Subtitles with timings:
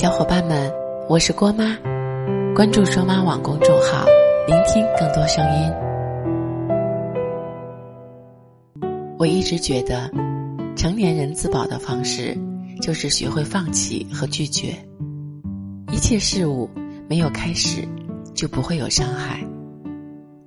[0.00, 0.72] 小伙伴们，
[1.10, 1.76] 我是郭妈，
[2.54, 4.06] 关注双妈网公众号，
[4.46, 5.70] 聆听更多声音。
[9.18, 10.10] 我一直觉得，
[10.74, 12.34] 成年人自保的方式
[12.80, 14.74] 就是学会放弃和拒绝。
[15.92, 16.66] 一切事物
[17.06, 17.86] 没有开始，
[18.32, 19.46] 就不会有伤害。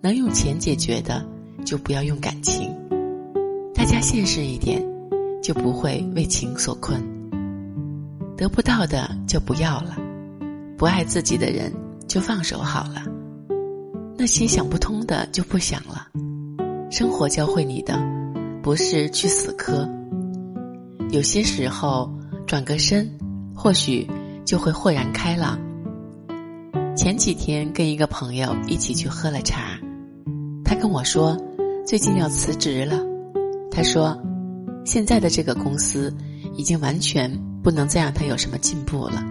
[0.01, 1.23] 能用钱解决的，
[1.63, 2.75] 就不要用感情。
[3.75, 4.83] 大家现实一点，
[5.43, 6.99] 就不会为情所困。
[8.43, 9.95] 得不到的就不要了，
[10.77, 11.73] 不爱自己的人
[12.09, 13.05] 就放手好了。
[14.17, 16.09] 那些想不通的就不想了。
[16.91, 17.97] 生活教会你的，
[18.61, 19.89] 不是去死磕。
[21.11, 22.13] 有些时候
[22.45, 23.09] 转个身，
[23.55, 24.05] 或许
[24.43, 25.57] 就会豁然开朗。
[26.97, 29.79] 前几天跟一个朋友一起去喝了茶。
[30.65, 31.37] 他跟我说，
[31.85, 32.99] 最近要辞职了。
[33.71, 34.21] 他说，
[34.83, 36.13] 现在的这个公司
[36.57, 37.31] 已经完全
[37.63, 39.23] 不能再让他有什么进步了，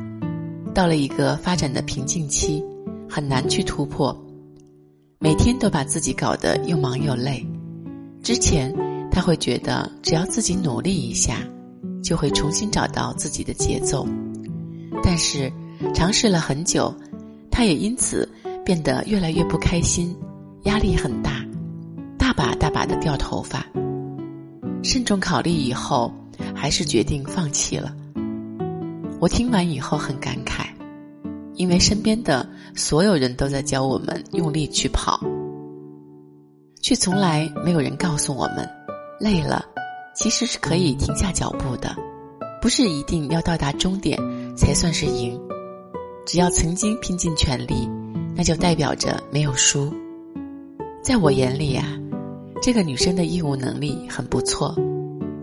[0.74, 2.64] 到了一个发展的瓶颈期，
[3.08, 4.16] 很难去突破。
[5.18, 7.46] 每天都把自己搞得又忙又累。
[8.22, 8.74] 之前
[9.10, 11.36] 他会觉得只要自己努力一下，
[12.02, 14.08] 就会重新找到自己的节奏，
[15.04, 15.52] 但是
[15.94, 16.92] 尝试了很久，
[17.50, 18.26] 他也因此
[18.64, 20.16] 变得越来越不开心。
[20.62, 21.44] 压力很大，
[22.16, 23.66] 大把大把的掉头发。
[24.82, 26.12] 慎重考虑以后，
[26.54, 27.94] 还是决定放弃了。
[29.22, 30.66] 我听完以后很感慨，
[31.54, 35.20] 因为身边的所有人都在教我们用力去跑，
[36.80, 38.68] 却从来没有人告诉我们，
[39.20, 39.64] 累了
[40.12, 41.94] 其实是可以停下脚步的，
[42.60, 44.18] 不是一定要到达终点
[44.56, 45.40] 才算是赢。
[46.26, 47.88] 只要曾经拼尽全力，
[48.34, 49.94] 那就代表着没有输。
[51.00, 51.86] 在我眼里啊，
[52.60, 54.74] 这个女生的业务能力很不错，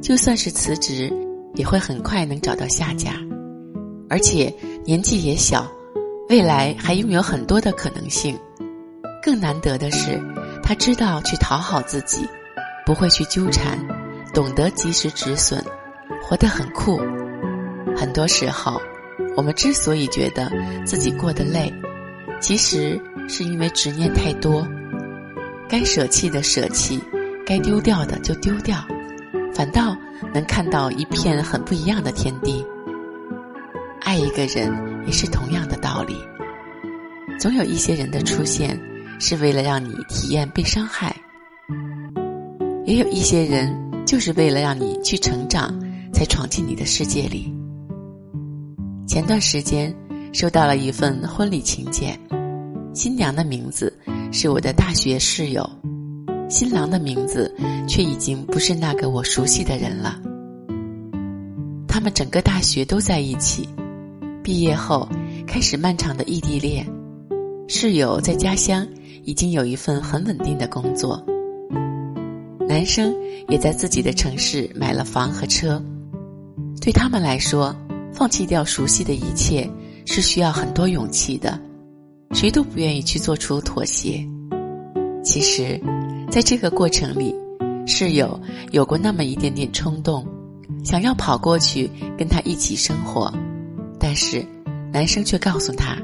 [0.01, 1.09] 就算是辞职，
[1.55, 3.13] 也会很快能找到下家，
[4.09, 5.71] 而且年纪也小，
[6.29, 8.37] 未来还拥有很多的可能性。
[9.21, 10.19] 更难得的是，
[10.63, 12.27] 他知道去讨好自己，
[12.85, 13.77] 不会去纠缠，
[14.33, 15.63] 懂得及时止损，
[16.23, 16.99] 活得很酷。
[17.95, 18.81] 很多时候，
[19.35, 20.51] 我们之所以觉得
[20.85, 21.71] 自己过得累，
[22.39, 24.67] 其实是因为执念太多。
[25.67, 26.99] 该舍弃的舍弃，
[27.45, 28.83] 该丢掉的就丢掉，
[29.53, 29.95] 反倒
[30.33, 32.65] 能看到一片很不一样的天地。
[34.09, 34.73] 爱一个人
[35.05, 36.15] 也是同样的道理，
[37.39, 38.75] 总有一些人的出现
[39.19, 41.15] 是为了让你体验被伤害，
[42.85, 43.71] 也有一些人
[44.07, 45.79] 就是为了让你去成长
[46.11, 47.53] 才闯进你的世界里。
[49.07, 49.95] 前段时间
[50.33, 52.19] 收到了一份婚礼请柬，
[52.95, 53.95] 新娘的名字。
[54.31, 55.69] 是我的大学室友，
[56.49, 57.55] 新郎的名字
[57.87, 60.19] 却已经不是那个我熟悉的人了。
[61.87, 63.69] 他们整个大学都在一起，
[64.43, 65.07] 毕业后
[65.45, 66.85] 开始漫长的异地恋。
[67.67, 68.87] 室友在家乡
[69.23, 71.23] 已经有一份很稳定的工作，
[72.67, 73.13] 男生
[73.47, 75.81] 也在自己的城市买了房和车。
[76.81, 77.75] 对他们来说，
[78.11, 79.69] 放弃掉熟悉的一切
[80.05, 81.59] 是需要很多勇气的。
[82.31, 84.25] 谁都不愿意去做出妥协。
[85.23, 85.79] 其实，
[86.31, 87.35] 在这个过程里，
[87.85, 88.39] 室友
[88.71, 90.25] 有过那么一点点冲动，
[90.83, 93.31] 想要跑过去跟他一起生活，
[93.99, 94.45] 但是
[94.91, 95.97] 男生却告诉他，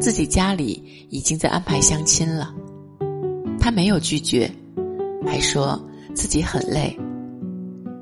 [0.00, 2.54] 自己家里已经在安排相亲了。
[3.58, 4.50] 他没有拒绝，
[5.26, 5.78] 还说
[6.14, 6.96] 自己很累。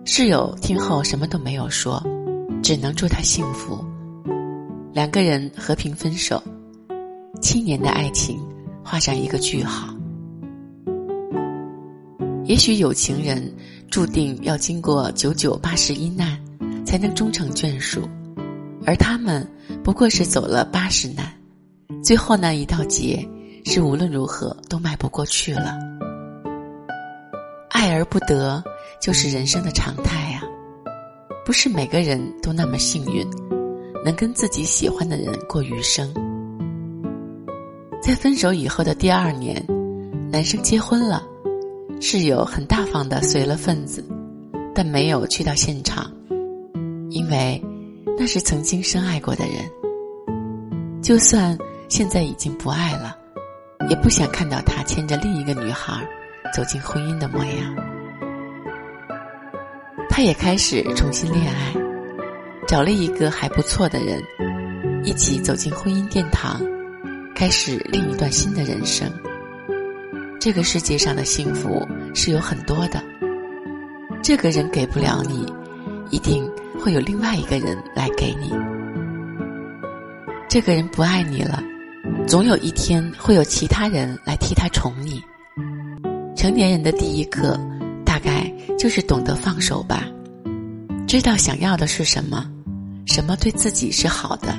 [0.04, 2.02] 室友听后什么都没有说，
[2.62, 3.82] 只能祝他幸福。
[4.92, 6.42] 两个人和平分手。
[7.40, 8.38] 七年的爱情
[8.84, 9.92] 画上一个句号。
[12.44, 13.52] 也许有情人
[13.90, 16.38] 注定要经过九九八十一难，
[16.84, 18.08] 才能终成眷属，
[18.84, 19.46] 而他们
[19.82, 21.26] 不过是走了八十难，
[22.02, 23.26] 最后那一道劫
[23.64, 25.76] 是无论如何都迈不过去了。
[27.70, 28.62] 爱而不得，
[29.00, 30.42] 就是人生的常态呀。
[31.44, 33.26] 不是每个人都那么幸运，
[34.04, 36.12] 能跟自己喜欢的人过余生。
[38.00, 39.64] 在分手以后的第二年，
[40.30, 41.22] 男生结婚了，
[42.00, 44.04] 室友很大方的随了份子，
[44.74, 46.12] 但没有去到现场，
[47.10, 47.60] 因为
[48.22, 49.68] 那是曾经深爱过的人。
[51.02, 51.58] 就算
[51.88, 53.18] 现在已经不爱了，
[53.88, 56.08] 也不想看到他牵着另一个女孩
[56.54, 57.74] 走进婚姻的模样。
[60.08, 61.74] 他也开始重新恋爱，
[62.68, 64.22] 找了一个还不错的人，
[65.02, 66.60] 一起走进婚姻殿堂。
[67.34, 69.10] 开始另一段新的人生。
[70.38, 71.84] 这个世界上的幸福
[72.14, 73.02] 是有很多的，
[74.22, 75.44] 这个人给不了你，
[76.10, 76.48] 一定
[76.82, 78.50] 会有另外一个人来给你。
[80.48, 81.62] 这个人不爱你了，
[82.26, 85.22] 总有一天会有其他人来替他宠你。
[86.34, 87.56] 成年人的第一课，
[88.04, 90.04] 大概就是懂得放手吧，
[91.06, 92.50] 知道想要的是什么，
[93.06, 94.52] 什么对自己是好的，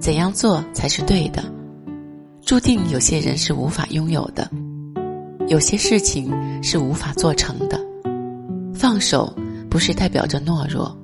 [0.00, 1.44] 怎样做才是对的。
[2.44, 4.50] 注定有些人是无法拥有的，
[5.46, 6.28] 有些事情
[6.60, 7.80] 是无法做成的。
[8.74, 9.32] 放手
[9.70, 10.94] 不是代表着懦弱，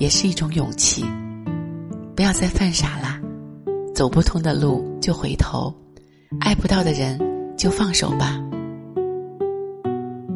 [0.00, 1.04] 也是一种勇气。
[2.16, 3.20] 不要再犯傻了，
[3.94, 5.72] 走不通的路就回头，
[6.40, 7.20] 爱不到的人
[7.54, 8.40] 就放手吧。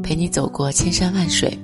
[0.02, 1.58] 陪你走过千山万水，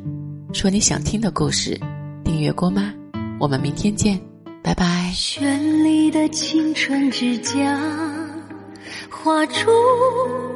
[0.55, 1.79] 说你想听的故事。
[2.25, 2.91] 订阅郭妈，
[3.39, 4.19] 我们明天见，
[4.63, 5.13] 拜拜。
[5.15, 7.79] 绚丽的青春之家，
[9.11, 9.71] 画出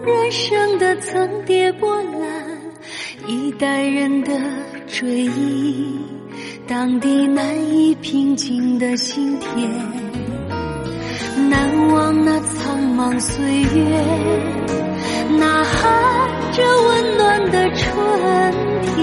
[0.07, 2.59] 人生的层叠波澜，
[3.27, 4.33] 一代人的
[4.87, 5.87] 追忆。
[6.67, 9.71] 当地难以平静的心田，
[11.51, 14.01] 难忘那苍茫岁月，
[15.39, 17.85] 呐喊着温暖的春
[18.83, 19.03] 天，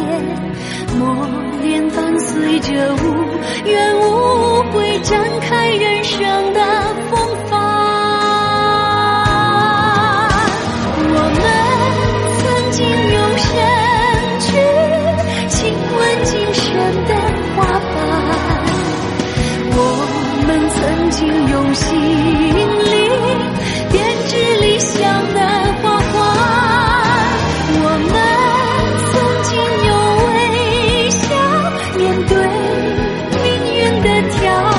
[0.98, 1.30] 磨
[1.62, 2.96] 练伴随着
[34.30, 34.71] 条